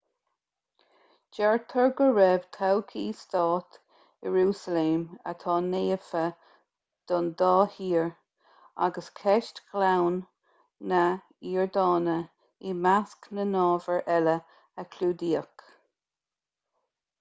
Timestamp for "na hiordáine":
10.93-12.19